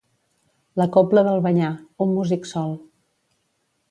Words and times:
La 0.81 0.87
cobla 0.95 1.23
d'Albanyà: 1.27 1.69
un 2.05 2.11
músic 2.15 2.51
sol. 2.55 2.75